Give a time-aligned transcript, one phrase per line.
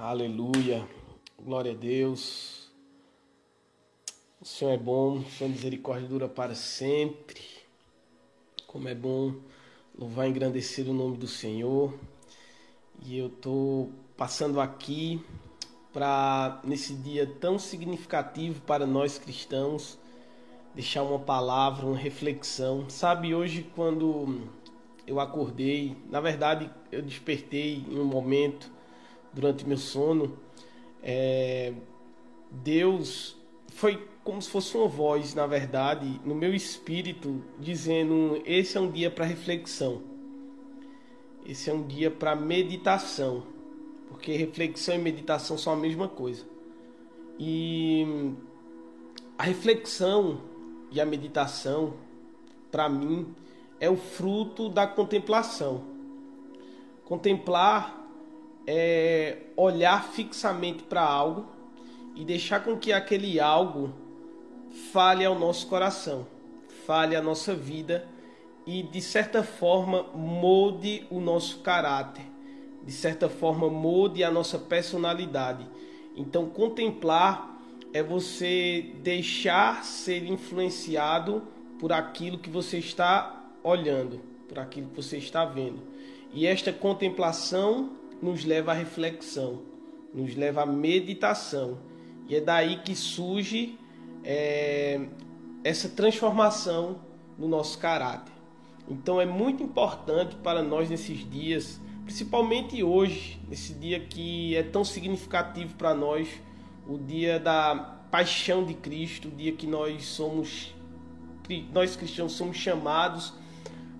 [0.00, 0.88] Aleluia.
[1.36, 2.70] Glória a Deus.
[4.40, 7.40] O Senhor é bom, sua misericórdia dura para sempre.
[8.68, 9.34] Como é bom
[9.98, 11.98] louvar e engrandecer o nome do Senhor.
[13.02, 15.20] E eu tô passando aqui
[15.92, 19.98] para nesse dia tão significativo para nós cristãos
[20.76, 22.88] deixar uma palavra, uma reflexão.
[22.88, 24.48] Sabe, hoje quando
[25.08, 28.77] eu acordei, na verdade eu despertei em um momento
[29.32, 30.38] durante meu sono,
[31.02, 31.72] é,
[32.50, 33.36] Deus
[33.68, 38.90] foi como se fosse uma voz, na verdade, no meu espírito, dizendo: esse é um
[38.90, 40.02] dia para reflexão,
[41.46, 43.44] esse é um dia para meditação,
[44.08, 46.44] porque reflexão e meditação são a mesma coisa.
[47.38, 48.34] E
[49.38, 50.40] a reflexão
[50.90, 51.94] e a meditação,
[52.70, 53.34] para mim,
[53.78, 55.84] é o fruto da contemplação.
[57.04, 58.07] Contemplar
[58.70, 61.46] é olhar fixamente para algo
[62.14, 63.94] e deixar com que aquele algo
[64.92, 66.26] fale ao nosso coração,
[66.84, 68.06] fale a nossa vida
[68.66, 72.26] e de certa forma molde o nosso caráter,
[72.84, 75.66] de certa forma molde a nossa personalidade.
[76.14, 77.58] Então contemplar
[77.94, 81.42] é você deixar ser influenciado
[81.78, 85.82] por aquilo que você está olhando, por aquilo que você está vendo.
[86.34, 89.62] E esta contemplação nos leva à reflexão,
[90.12, 91.78] nos leva à meditação.
[92.28, 93.78] E é daí que surge
[94.24, 95.00] é,
[95.64, 97.00] essa transformação
[97.38, 98.32] no nosso caráter.
[98.88, 104.84] Então é muito importante para nós nesses dias, principalmente hoje, nesse dia que é tão
[104.84, 106.28] significativo para nós,
[106.86, 110.74] o dia da paixão de Cristo, o dia que nós somos,
[111.72, 113.34] nós cristãos somos chamados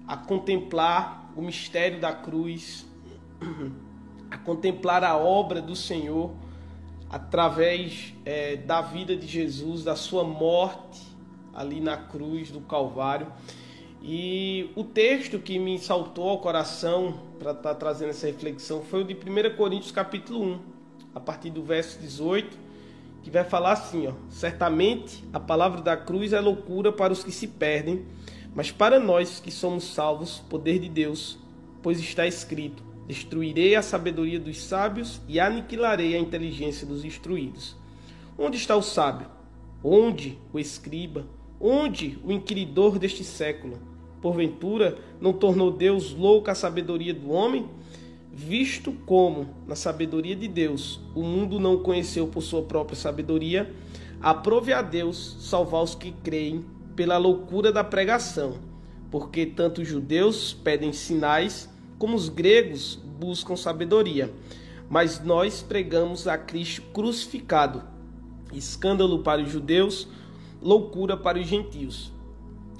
[0.07, 2.87] a contemplar o mistério da cruz,
[4.31, 6.33] a contemplar a obra do Senhor
[7.11, 11.07] através é, da vida de Jesus, da sua morte
[11.55, 13.27] ali na cruz do Calvário.
[14.03, 19.03] E o texto que me saltou ao coração para estar tá trazendo essa reflexão foi
[19.03, 20.59] o de 1 Coríntios capítulo 1,
[21.15, 22.57] a partir do verso 18,
[23.23, 27.33] que vai falar assim, ó: Certamente a palavra da cruz é loucura para os que
[27.33, 28.07] se perdem,
[28.55, 31.39] mas para nós que somos salvos, poder de Deus,
[31.83, 37.75] pois está escrito: Destruirei a sabedoria dos sábios e aniquilarei a inteligência dos instruídos.
[38.37, 39.29] Onde está o sábio?
[39.83, 41.25] Onde o escriba?
[41.59, 43.79] Onde o inquiridor deste século?
[44.21, 47.67] Porventura, não tornou Deus louca a sabedoria do homem?
[48.31, 53.75] Visto como, na sabedoria de Deus, o mundo não conheceu por sua própria sabedoria,
[54.21, 56.63] aprove a Deus salvar os que creem
[56.95, 58.59] pela loucura da pregação,
[59.11, 64.33] porque tanto os judeus pedem sinais como os gregos buscam sabedoria.
[64.89, 67.83] Mas nós pregamos a Cristo crucificado,
[68.53, 70.09] escândalo para os judeus,
[70.63, 72.13] loucura para os gentios.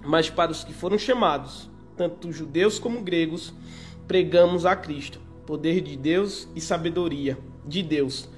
[0.05, 3.53] Mas para os que foram chamados, tanto judeus como gregos,
[4.07, 7.37] pregamos a Cristo, poder de Deus e sabedoria
[7.67, 8.29] de Deus,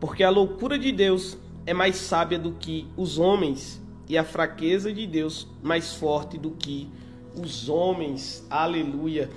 [0.00, 4.92] porque a loucura de Deus é mais sábia do que os homens e a fraqueza
[4.92, 6.88] de Deus mais forte do que
[7.36, 8.44] os homens.
[8.50, 9.30] Aleluia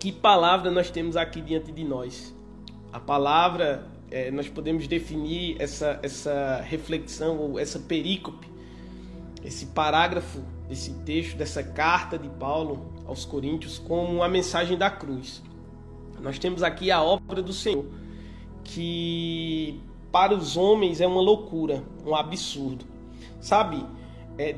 [0.00, 2.34] que palavra nós temos aqui diante de nós.
[2.90, 8.48] A palavra, é, nós podemos definir essa, essa reflexão ou essa perícope,
[9.44, 15.42] esse parágrafo desse texto, dessa carta de Paulo aos Coríntios, como a mensagem da cruz.
[16.18, 17.84] Nós temos aqui a obra do Senhor,
[18.64, 19.78] que
[20.10, 22.86] para os homens é uma loucura, um absurdo.
[23.38, 23.84] Sabe,
[24.38, 24.56] é,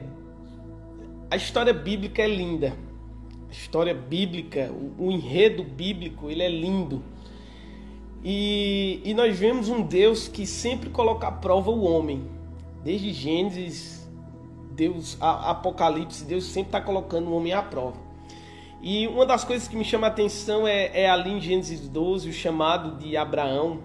[1.29, 2.77] a história bíblica é linda,
[3.53, 7.03] história bíblica, o, o enredo bíblico, ele é lindo.
[8.25, 12.25] E, e nós vemos um Deus que sempre coloca à prova o homem.
[12.83, 14.09] Desde Gênesis,
[14.71, 18.01] Deus, a, Apocalipse, Deus sempre está colocando o homem à prova.
[18.81, 22.29] E uma das coisas que me chama a atenção é, é ali em Gênesis 12,
[22.29, 23.81] o chamado de Abraão,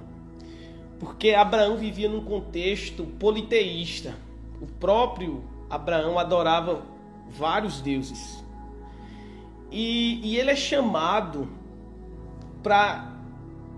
[0.99, 4.15] porque Abraão vivia num contexto politeísta.
[4.59, 6.83] O próprio Abraão adorava
[7.29, 8.43] vários deuses.
[9.71, 11.49] E, e ele é chamado
[12.63, 13.13] para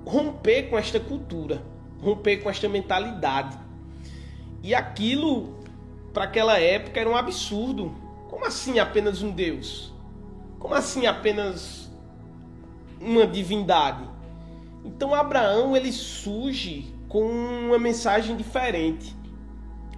[0.06, 1.64] romper com esta cultura,
[2.02, 3.58] romper com esta mentalidade.
[4.62, 5.60] E aquilo,
[6.14, 7.94] para aquela época, era um absurdo.
[8.30, 9.94] Como assim apenas um Deus?
[10.60, 11.90] Como assim apenas
[13.00, 14.04] uma divindade?
[14.84, 19.16] Então Abraão ele surge com uma mensagem diferente.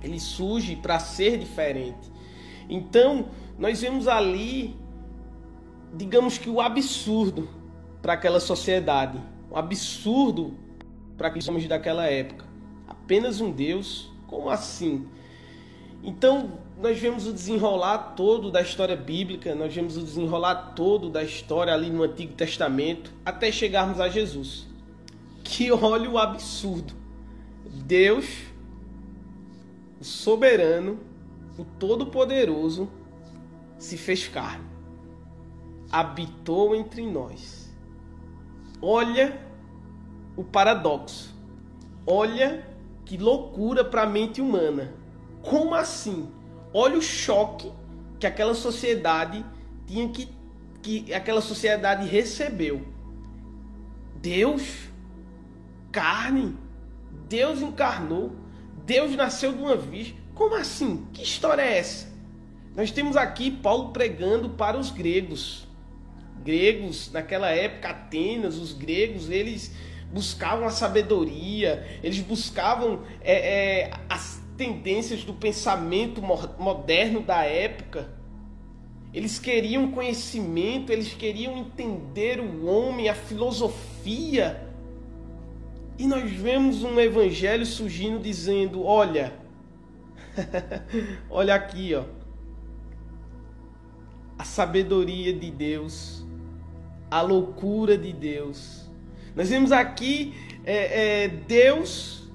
[0.01, 2.11] Ele surge para ser diferente.
[2.69, 4.75] Então nós vemos ali
[5.93, 7.49] digamos que o absurdo
[8.01, 10.55] para aquela sociedade, o absurdo
[11.17, 12.45] para aqueles homens daquela época.
[12.88, 14.11] Apenas um Deus?
[14.27, 15.07] Como assim?
[16.03, 21.21] Então, nós vemos o desenrolar todo da história bíblica, nós vemos o desenrolar todo da
[21.21, 24.67] história ali no Antigo Testamento, até chegarmos a Jesus.
[25.44, 26.94] Que olha o absurdo.
[27.85, 28.25] Deus,
[29.99, 30.99] o soberano,
[31.57, 32.89] o todo-poderoso,
[33.77, 34.70] se fez carne.
[35.91, 37.69] Habitou entre nós.
[38.81, 39.39] Olha
[40.35, 41.35] o paradoxo.
[42.05, 42.65] Olha
[43.05, 44.93] que loucura para a mente humana.
[45.41, 46.29] Como assim?
[46.73, 47.71] Olha o choque
[48.19, 49.45] que aquela sociedade
[49.85, 50.29] tinha que
[50.81, 52.81] que aquela sociedade recebeu.
[54.15, 54.89] Deus
[55.91, 56.57] carne,
[57.27, 58.31] Deus encarnou,
[58.85, 60.15] Deus nasceu de uma virgem.
[60.33, 61.05] Como assim?
[61.13, 62.07] Que história é essa?
[62.75, 65.67] Nós temos aqui Paulo pregando para os gregos.
[66.43, 69.71] Gregos, naquela época, Atenas, os gregos, eles
[70.11, 78.09] buscavam a sabedoria, eles buscavam é, é, as tendências do pensamento moderno da época.
[79.13, 84.67] Eles queriam conhecimento, eles queriam entender o homem, a filosofia.
[85.97, 89.33] E nós vemos um evangelho surgindo dizendo: olha,
[91.29, 92.05] olha aqui, ó,
[94.37, 96.25] a sabedoria de Deus,
[97.11, 98.89] a loucura de Deus.
[99.35, 102.29] Nós vemos aqui é, é, Deus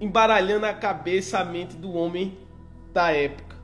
[0.00, 2.38] embaralhando a cabeça, a mente do homem
[2.92, 3.56] da época.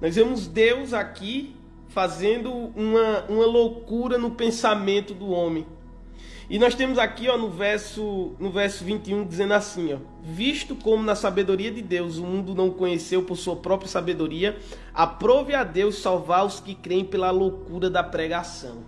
[0.00, 1.56] Nós vemos Deus aqui
[1.88, 5.66] fazendo uma, uma loucura no pensamento do homem.
[6.48, 11.02] E nós temos aqui ó, no, verso, no verso 21 dizendo assim: ó, Visto como
[11.02, 14.58] na sabedoria de Deus o mundo não conheceu por sua própria sabedoria,
[14.92, 18.84] aprove a Deus salvar os que creem pela loucura da pregação.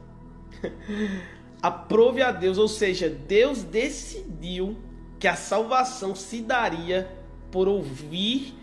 [1.62, 4.76] aprove a Deus, ou seja, Deus decidiu
[5.18, 7.10] que a salvação se daria
[7.50, 8.54] por ouvir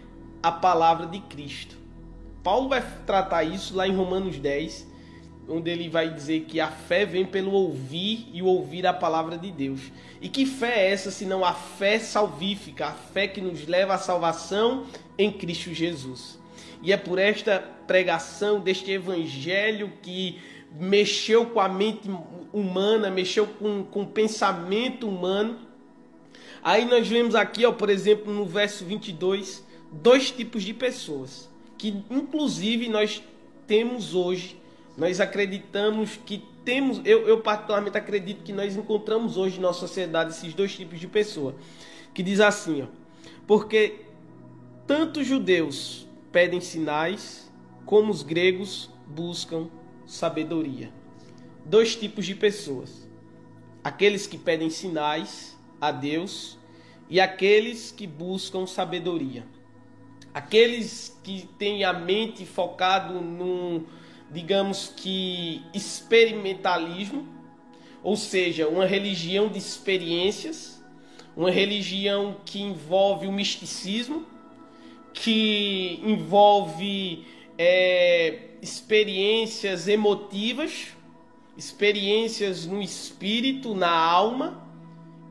[0.41, 1.75] a palavra de Cristo.
[2.43, 4.92] Paulo vai tratar isso lá em Romanos 10
[5.47, 9.37] onde ele vai dizer que a fé vem pelo ouvir e o ouvir a palavra
[9.37, 9.81] de Deus.
[10.21, 13.97] E que fé é essa, senão a fé salvífica, a fé que nos leva à
[13.97, 14.85] salvação
[15.17, 16.39] em Cristo Jesus.
[16.81, 20.39] E é por esta pregação deste evangelho que
[20.79, 22.09] mexeu com a mente
[22.51, 25.59] humana, mexeu com, com o pensamento humano.
[26.63, 31.51] Aí nós vemos aqui, ó, por exemplo, no verso 22, dois tipos de pessoas
[31.83, 33.21] que inclusive nós
[33.67, 34.55] temos hoje
[34.97, 40.31] nós acreditamos que temos, eu, eu particularmente acredito que nós encontramos hoje na nossa sociedade
[40.31, 41.55] esses dois tipos de pessoa.
[42.13, 42.87] Que diz assim, ó,
[43.47, 44.01] porque
[44.85, 47.51] tanto judeus pedem sinais,
[47.85, 49.67] como os gregos buscam
[50.05, 50.91] sabedoria.
[51.65, 53.07] Dois tipos de pessoas:
[53.83, 56.57] aqueles que pedem sinais a Deus
[57.09, 59.45] e aqueles que buscam sabedoria.
[60.33, 63.85] Aqueles que têm a mente focado num
[64.33, 67.27] digamos que, experimentalismo,
[68.01, 70.83] ou seja, uma religião de experiências,
[71.37, 74.25] uma religião que envolve o misticismo,
[75.13, 77.25] que envolve
[77.57, 80.87] é, experiências emotivas,
[81.55, 84.63] experiências no espírito, na alma,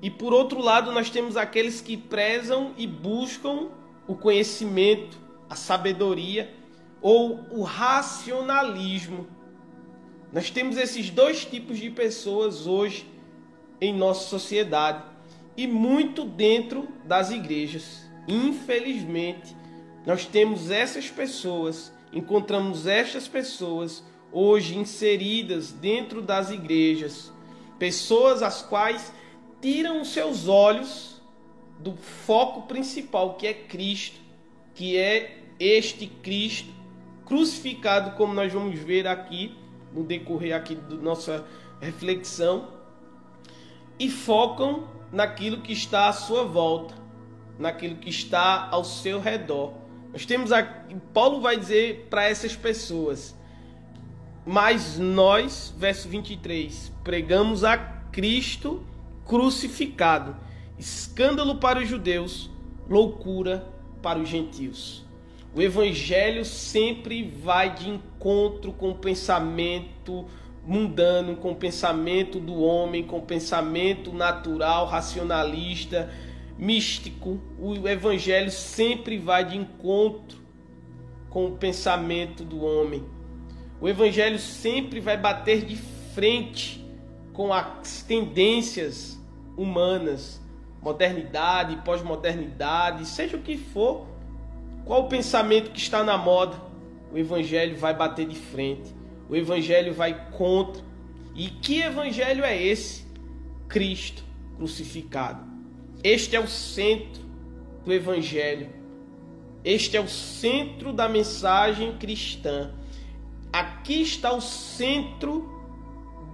[0.00, 3.68] e por outro lado, nós temos aqueles que prezam e buscam
[4.06, 5.18] o conhecimento,
[5.50, 6.61] a sabedoria
[7.02, 9.26] ou o racionalismo.
[10.32, 13.04] Nós temos esses dois tipos de pessoas hoje
[13.80, 15.02] em nossa sociedade
[15.56, 18.08] e muito dentro das igrejas.
[18.26, 19.54] Infelizmente,
[20.06, 27.32] nós temos essas pessoas, encontramos estas pessoas hoje inseridas dentro das igrejas,
[27.78, 29.12] pessoas as quais
[29.60, 31.20] tiram os seus olhos
[31.78, 34.20] do foco principal, que é Cristo,
[34.74, 36.81] que é este Cristo
[37.32, 39.56] crucificado, como nós vamos ver aqui
[39.90, 41.46] no decorrer aqui da nossa
[41.80, 42.68] reflexão,
[43.98, 46.94] e focam naquilo que está à sua volta,
[47.58, 49.72] naquilo que está ao seu redor.
[50.12, 53.34] Nós temos aqui, Paulo vai dizer para essas pessoas:
[54.44, 57.78] Mas nós, verso 23, pregamos a
[58.12, 58.84] Cristo
[59.24, 60.36] crucificado,
[60.78, 62.50] escândalo para os judeus,
[62.86, 63.66] loucura
[64.02, 65.10] para os gentios.
[65.54, 70.26] O evangelho sempre vai de encontro com o pensamento
[70.64, 76.10] mundano, com o pensamento do homem, com o pensamento natural, racionalista,
[76.56, 77.38] místico.
[77.58, 80.38] O evangelho sempre vai de encontro
[81.28, 83.04] com o pensamento do homem.
[83.78, 85.76] O evangelho sempre vai bater de
[86.14, 86.82] frente
[87.32, 89.20] com as tendências
[89.56, 90.40] humanas,
[90.80, 94.06] modernidade, pós-modernidade, seja o que for,
[94.84, 96.56] qual o pensamento que está na moda,
[97.12, 98.94] o evangelho vai bater de frente.
[99.28, 100.82] O evangelho vai contra.
[101.34, 103.06] E que evangelho é esse?
[103.68, 104.24] Cristo
[104.56, 105.44] crucificado.
[106.02, 107.22] Este é o centro
[107.84, 108.70] do evangelho.
[109.64, 112.72] Este é o centro da mensagem cristã.
[113.52, 115.48] Aqui está o centro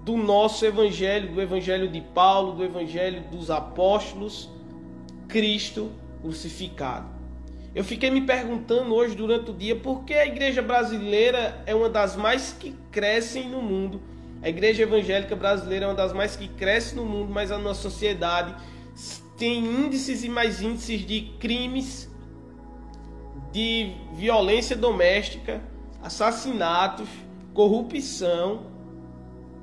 [0.04, 4.48] do nosso evangelho, do evangelho de Paulo, do evangelho dos apóstolos,
[5.28, 5.90] Cristo
[6.22, 7.17] crucificado.
[7.74, 11.88] Eu fiquei me perguntando hoje durante o dia por que a igreja brasileira é uma
[11.88, 14.00] das mais que crescem no mundo.
[14.42, 17.82] A igreja evangélica brasileira é uma das mais que cresce no mundo, mas a nossa
[17.82, 18.54] sociedade
[19.36, 22.10] tem índices e mais índices de crimes,
[23.52, 25.60] de violência doméstica,
[26.02, 27.08] assassinatos,
[27.52, 28.66] corrupção.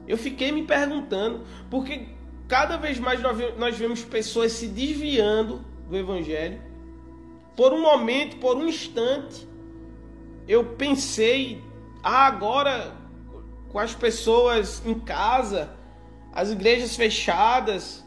[0.07, 2.07] Eu fiquei me perguntando, porque
[2.47, 3.19] cada vez mais
[3.57, 6.62] nós vemos pessoas se desviando do evangelho
[7.55, 9.47] por um momento, por um instante,
[10.47, 11.63] eu pensei,
[12.03, 12.93] ah, agora
[13.69, 15.69] com as pessoas em casa,
[16.31, 18.05] as igrejas fechadas,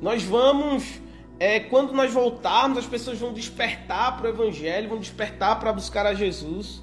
[0.00, 1.00] nós vamos,
[1.38, 6.06] é, quando nós voltarmos, as pessoas vão despertar para o Evangelho, vão despertar para buscar
[6.06, 6.82] a Jesus.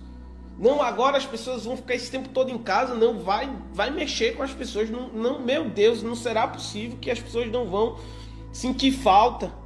[0.57, 4.35] Não, agora as pessoas vão ficar esse tempo todo em casa, não, vai, vai mexer
[4.35, 4.89] com as pessoas.
[4.89, 7.97] Não, não, meu Deus, não será possível que as pessoas não vão
[8.51, 9.60] sentir falta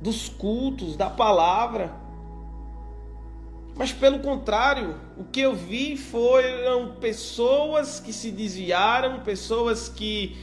[0.00, 1.92] dos cultos, da palavra.
[3.76, 10.36] Mas pelo contrário, o que eu vi foram pessoas que se desviaram, pessoas que,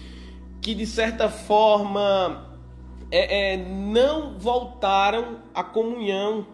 [0.62, 2.60] que de certa forma
[3.12, 6.48] é, é, não voltaram à comunhão.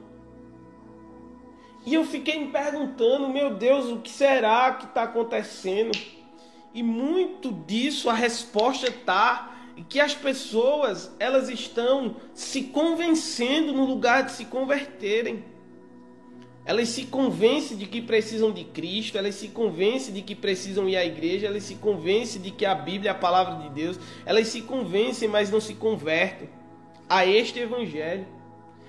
[1.85, 5.97] E eu fiquei me perguntando, meu Deus, o que será que está acontecendo?
[6.73, 14.23] E muito disso a resposta está que as pessoas elas estão se convencendo no lugar
[14.23, 15.43] de se converterem.
[16.65, 20.95] Elas se convencem de que precisam de Cristo, elas se convencem de que precisam ir
[20.95, 24.47] à igreja, elas se convencem de que a Bíblia é a palavra de Deus, elas
[24.47, 26.49] se convencem, mas não se convertem
[27.09, 28.25] a este evangelho.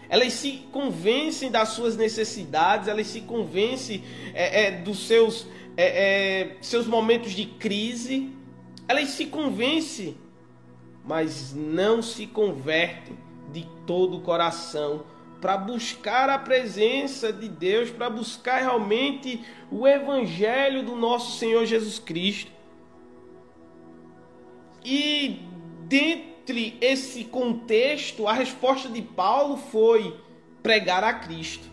[0.09, 6.57] Elas se convencem das suas necessidades, elas se convencem é, é, dos seus, é, é
[6.61, 8.31] seus momentos de crise,
[8.87, 10.17] elas se convencem
[11.05, 13.13] mas não se converte
[13.53, 15.05] de todo o coração
[15.41, 21.99] para buscar a presença de Deus, para buscar realmente o evangelho do nosso Senhor Jesus
[21.99, 22.51] Cristo.
[24.83, 25.43] E
[25.83, 30.19] dentre esse contexto, a resposta de Paulo foi
[30.63, 31.69] pregar a Cristo.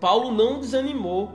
[0.00, 1.32] Paulo não desanimou,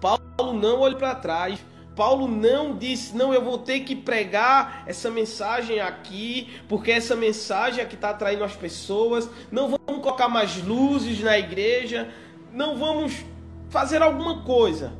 [0.00, 1.58] Paulo não olhou para trás,
[1.94, 7.82] Paulo não disse, não, eu vou ter que pregar essa mensagem aqui, porque essa mensagem
[7.82, 9.30] é que está atraindo as pessoas.
[9.50, 12.12] Não vamos colocar mais luzes na igreja,
[12.52, 13.24] não vamos
[13.68, 14.92] fazer alguma coisa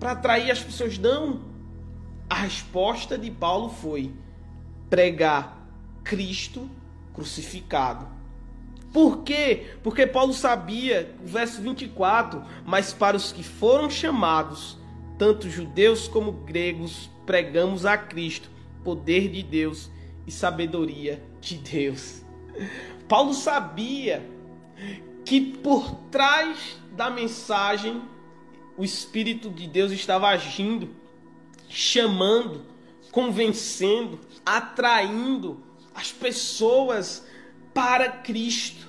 [0.00, 0.98] para atrair as pessoas.
[0.98, 1.52] Não.
[2.28, 4.14] A resposta de Paulo foi
[4.88, 5.58] pregar
[6.02, 6.68] Cristo
[7.12, 8.06] crucificado.
[8.92, 9.74] Por quê?
[9.82, 14.78] Porque Paulo sabia, verso 24, mas para os que foram chamados,
[15.22, 18.50] tanto judeus como gregos, pregamos a Cristo,
[18.82, 19.88] poder de Deus
[20.26, 22.22] e sabedoria de Deus.
[23.08, 24.28] Paulo sabia
[25.24, 28.02] que por trás da mensagem
[28.76, 30.90] o Espírito de Deus estava agindo,
[31.68, 32.66] chamando,
[33.12, 35.62] convencendo, atraindo
[35.94, 37.24] as pessoas
[37.72, 38.88] para Cristo.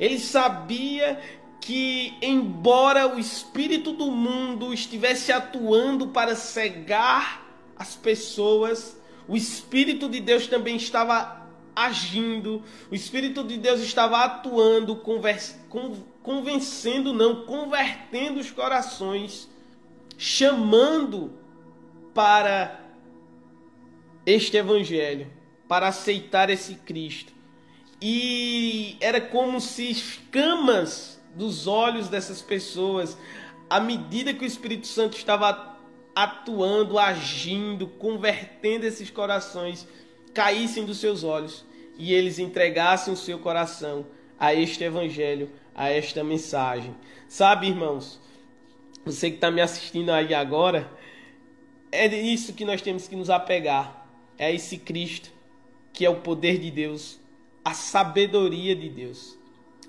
[0.00, 1.20] Ele sabia
[1.68, 7.46] que, embora o espírito do mundo estivesse atuando para cegar
[7.76, 8.98] as pessoas,
[9.28, 11.46] o espírito de Deus também estava
[11.76, 14.96] agindo, o espírito de Deus estava atuando,
[16.22, 19.46] convencendo, não, convertendo os corações,
[20.16, 21.34] chamando
[22.14, 22.80] para
[24.24, 25.30] este evangelho,
[25.68, 27.30] para aceitar esse Cristo.
[28.00, 33.16] E era como se escamas dos olhos dessas pessoas,
[33.70, 35.78] à medida que o Espírito Santo estava
[36.14, 39.86] atuando, agindo, convertendo esses corações,
[40.34, 41.64] caíssem dos seus olhos
[41.96, 44.04] e eles entregassem o seu coração
[44.38, 46.94] a este evangelho, a esta mensagem.
[47.28, 48.20] Sabe, irmãos,
[49.04, 50.90] você que está me assistindo aí agora,
[51.90, 54.06] é isso que nós temos que nos apegar.
[54.36, 55.30] É esse Cristo,
[55.92, 57.20] que é o poder de Deus,
[57.64, 59.38] a sabedoria de Deus.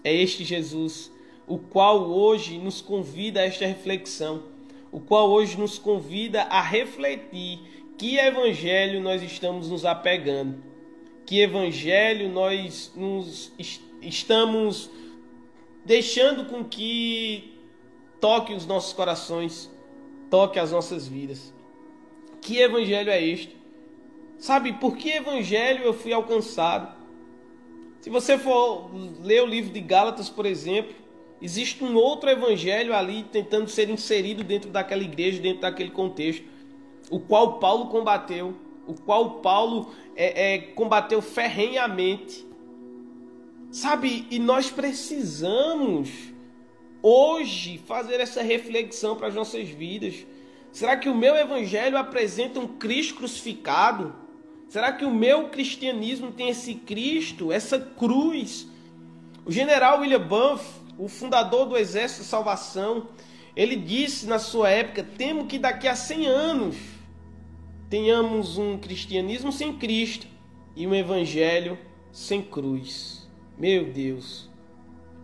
[0.03, 1.11] É este Jesus
[1.49, 4.43] o qual hoje nos convida a esta reflexão,
[4.91, 7.59] o qual hoje nos convida a refletir
[7.97, 10.63] que evangelho nós estamos nos apegando?
[11.25, 13.51] Que evangelho nós nos
[14.01, 14.91] estamos
[15.83, 17.57] deixando com que
[18.21, 19.71] toque os nossos corações,
[20.29, 21.51] toque as nossas vidas?
[22.41, 23.57] Que evangelho é este?
[24.37, 26.95] Sabe por que evangelho eu fui alcançado?
[28.01, 28.91] Se você for
[29.21, 30.95] ler o livro de Gálatas, por exemplo,
[31.41, 36.43] existe um outro evangelho ali tentando ser inserido dentro daquela igreja, dentro daquele contexto,
[37.09, 38.55] o qual Paulo combateu,
[38.85, 42.47] o qual Paulo é, é, combateu ferrenhamente.
[43.71, 46.09] Sabe, e nós precisamos
[47.01, 50.25] hoje fazer essa reflexão para as nossas vidas.
[50.71, 54.13] Será que o meu evangelho apresenta um Cristo crucificado?
[54.67, 58.67] Será que o meu cristianismo tem esse Cristo, essa cruz?
[59.45, 63.07] O general William Banff, o fundador do Exército de Salvação,
[63.55, 66.75] ele disse na sua época: temo que daqui a 100 anos
[67.89, 70.27] tenhamos um cristianismo sem Cristo
[70.75, 71.79] e um evangelho
[72.11, 73.27] sem cruz.
[73.57, 74.49] Meu Deus.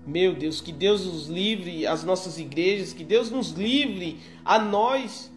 [0.07, 5.31] Meu Deus, que Deus nos livre, as nossas igrejas, que Deus nos livre a nós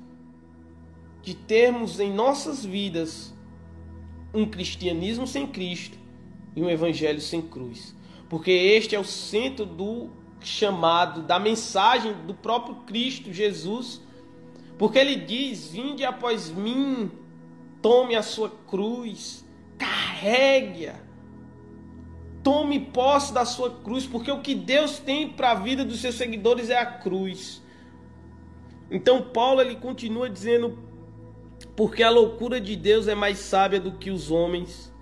[1.22, 3.34] de termos em nossas vidas
[4.32, 5.98] um cristianismo sem Cristo
[6.54, 7.96] e um evangelho sem cruz.
[8.28, 14.00] Porque este é o centro do chamado, da mensagem do próprio Cristo Jesus.
[14.78, 17.10] Porque ele diz: Vinde após mim,
[17.82, 19.44] tome a sua cruz,
[19.76, 20.94] carregue-a.
[22.42, 26.14] Tome posse da sua cruz, porque o que Deus tem para a vida dos seus
[26.14, 27.60] seguidores é a cruz.
[28.90, 30.78] Então Paulo ele continua dizendo
[31.76, 34.92] porque a loucura de Deus é mais sábia do que os homens,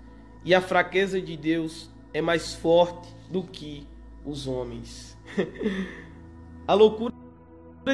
[0.43, 3.87] e a fraqueza de Deus é mais forte do que
[4.29, 5.17] os homens.
[6.67, 7.13] a loucura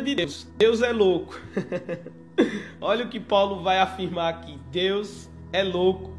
[0.04, 0.48] de Deus.
[0.58, 1.40] Deus é louco.
[2.82, 4.60] Olha o que Paulo vai afirmar aqui.
[4.72, 6.12] Deus é louco.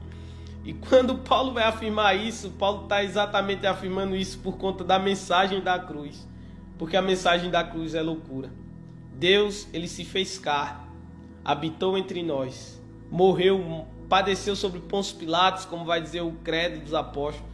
[0.64, 5.60] E quando Paulo vai afirmar isso, Paulo está exatamente afirmando isso por conta da mensagem
[5.60, 6.26] da cruz.
[6.78, 8.50] Porque a mensagem da cruz é loucura.
[9.12, 10.84] Deus, ele se fez carne
[11.44, 17.50] habitou entre nós, morreu, padeceu sobre Pôncio Pilatos, como vai dizer o credo dos apóstolos,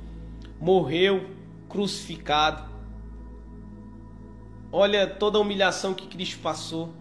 [0.61, 1.29] morreu
[1.71, 2.69] crucificado.
[4.71, 6.93] Olha toda a humilhação que Cristo passou.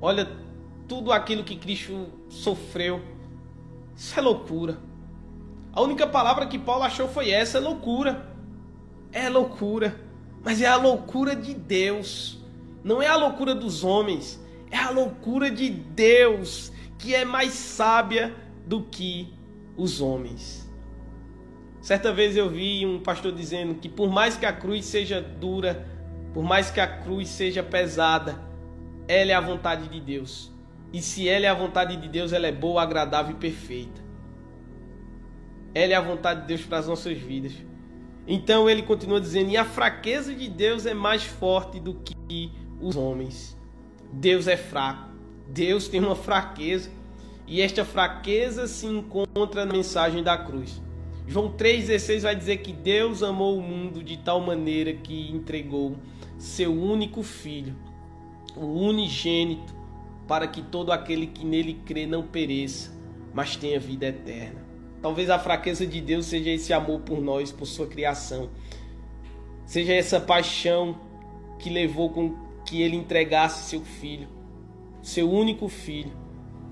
[0.00, 0.28] Olha
[0.86, 3.00] tudo aquilo que Cristo sofreu.
[3.96, 4.78] Isso é loucura.
[5.72, 8.28] A única palavra que Paulo achou foi essa: é loucura.
[9.12, 9.98] É loucura.
[10.42, 12.38] Mas é a loucura de Deus.
[12.82, 14.40] Não é a loucura dos homens.
[14.70, 18.34] É a loucura de Deus que é mais sábia
[18.66, 19.32] do que
[19.76, 20.69] os homens.
[21.80, 25.86] Certa vez eu vi um pastor dizendo que por mais que a cruz seja dura,
[26.34, 28.38] por mais que a cruz seja pesada,
[29.08, 30.52] ela é a vontade de Deus.
[30.92, 34.00] E se ela é a vontade de Deus, ela é boa, agradável e perfeita.
[35.74, 37.52] Ela é a vontade de Deus para as nossas vidas.
[38.26, 42.96] Então ele continua dizendo: e a fraqueza de Deus é mais forte do que os
[42.96, 43.56] homens.
[44.12, 45.10] Deus é fraco.
[45.48, 46.90] Deus tem uma fraqueza.
[47.46, 50.80] E esta fraqueza se encontra na mensagem da cruz.
[51.30, 55.94] João 3,16 vai dizer que Deus amou o mundo de tal maneira que entregou
[56.36, 57.76] seu único filho,
[58.56, 59.72] o unigênito,
[60.26, 62.92] para que todo aquele que nele crê não pereça,
[63.32, 64.60] mas tenha vida eterna.
[65.00, 68.50] Talvez a fraqueza de Deus seja esse amor por nós, por sua criação.
[69.64, 70.98] Seja essa paixão
[71.60, 72.34] que levou com
[72.66, 74.26] que ele entregasse seu filho,
[75.00, 76.10] seu único filho.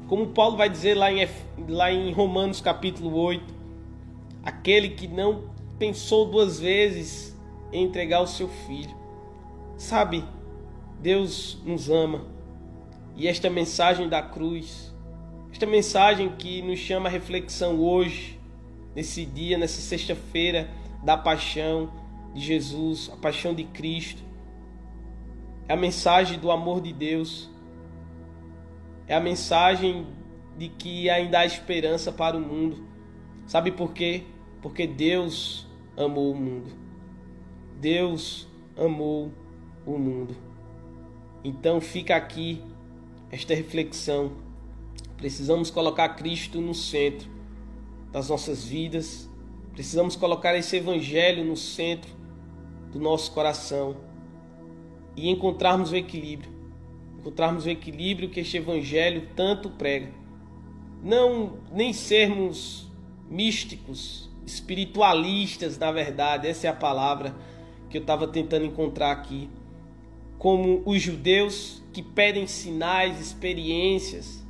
[0.08, 1.28] Como Paulo vai dizer lá em,
[1.68, 3.57] lá em Romanos capítulo 8,
[4.42, 7.36] aquele que não pensou duas vezes
[7.72, 8.96] em entregar o seu filho.
[9.76, 10.24] Sabe,
[11.00, 12.26] Deus nos ama.
[13.16, 14.94] E esta mensagem da cruz,
[15.52, 18.38] esta mensagem que nos chama a reflexão hoje,
[18.94, 20.70] nesse dia, nessa sexta-feira
[21.02, 21.92] da paixão
[22.34, 24.22] de Jesus, a paixão de Cristo,
[25.68, 27.50] é a mensagem do amor de Deus.
[29.06, 30.06] É a mensagem
[30.56, 32.87] de que ainda há esperança para o mundo.
[33.48, 34.24] Sabe por quê?
[34.60, 36.70] Porque Deus amou o mundo.
[37.80, 39.32] Deus amou
[39.86, 40.36] o mundo.
[41.42, 42.62] Então fica aqui
[43.30, 44.32] esta reflexão.
[45.16, 47.26] Precisamos colocar Cristo no centro
[48.12, 49.30] das nossas vidas.
[49.72, 52.10] Precisamos colocar esse evangelho no centro
[52.92, 53.96] do nosso coração
[55.16, 56.52] e encontrarmos o equilíbrio.
[57.18, 60.12] Encontrarmos o equilíbrio que este evangelho tanto prega.
[61.02, 62.87] Não nem sermos
[63.30, 67.34] místicos, espiritualistas, na verdade, essa é a palavra
[67.90, 69.48] que eu estava tentando encontrar aqui.
[70.38, 74.44] Como os judeus que pedem sinais, experiências.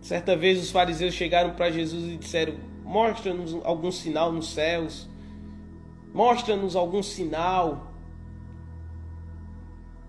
[0.00, 5.08] Certa vez os fariseus chegaram para Jesus e disseram: Mostra-nos algum sinal nos céus,
[6.12, 7.92] mostra-nos algum sinal.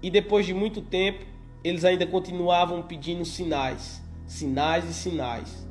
[0.02, 1.24] E depois de muito tempo,
[1.64, 5.66] eles ainda continuavam pedindo sinais, sinais e sinais.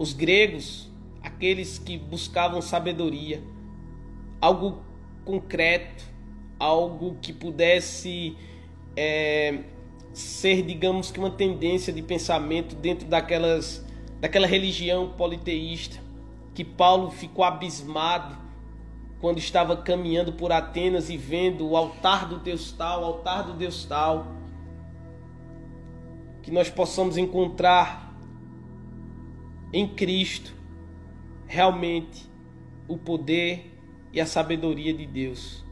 [0.00, 0.90] Os gregos,
[1.22, 3.42] aqueles que buscavam sabedoria,
[4.40, 4.78] algo
[5.26, 6.02] concreto,
[6.58, 8.34] algo que pudesse
[8.96, 9.58] é,
[10.14, 13.84] ser, digamos que, uma tendência de pensamento dentro daquelas,
[14.18, 15.98] daquela religião politeísta,
[16.54, 18.38] que Paulo ficou abismado
[19.20, 23.52] quando estava caminhando por Atenas e vendo o altar do Deus tal, o altar do
[23.52, 24.28] Deus tal.
[26.40, 28.09] Que nós possamos encontrar
[29.72, 30.54] em Cristo
[31.46, 32.28] realmente
[32.86, 33.78] o poder
[34.12, 35.64] e a sabedoria de Deus.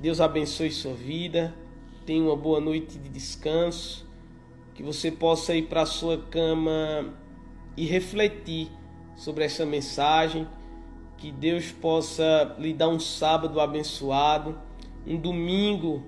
[0.00, 1.54] Deus abençoe sua vida.
[2.04, 4.06] Tenha uma boa noite de descanso.
[4.74, 7.14] Que você possa ir para a sua cama
[7.76, 8.68] e refletir
[9.16, 10.46] sobre essa mensagem.
[11.16, 14.58] Que Deus possa lhe dar um sábado abençoado,
[15.06, 16.04] um domingo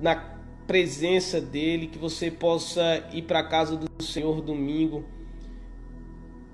[0.00, 0.16] na
[0.66, 5.04] presença dele, que você possa ir para a casa do Senhor domingo,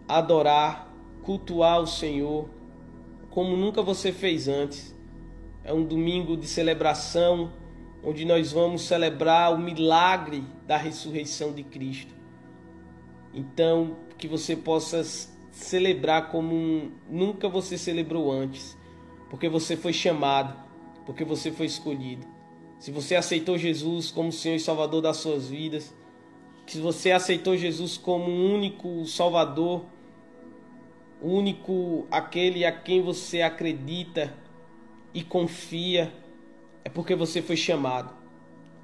[0.09, 0.93] adorar,
[1.23, 2.49] cultuar o Senhor
[3.31, 4.97] como nunca você fez antes.
[5.63, 7.53] É um domingo de celebração
[8.03, 12.15] onde nós vamos celebrar o milagre da ressurreição de Cristo.
[13.35, 15.03] Então, que você possa
[15.51, 18.75] celebrar como nunca você celebrou antes,
[19.29, 20.57] porque você foi chamado,
[21.05, 22.27] porque você foi escolhido.
[22.79, 25.95] Se você aceitou Jesus como Senhor e Salvador das suas vidas,
[26.67, 29.85] se você aceitou Jesus como o único Salvador,
[31.21, 34.33] único aquele a quem você acredita
[35.15, 36.13] e confia,
[36.85, 38.15] é porque você foi chamado.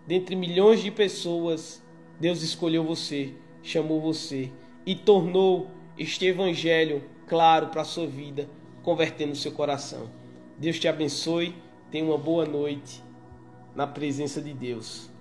[0.07, 1.83] Dentre milhões de pessoas,
[2.19, 4.51] Deus escolheu você, chamou você
[4.85, 8.49] e tornou este evangelho claro para a sua vida,
[8.83, 10.11] convertendo seu coração.
[10.59, 11.55] Deus te abençoe,
[11.91, 13.03] tenha uma boa noite
[13.75, 15.12] na presença de Deus.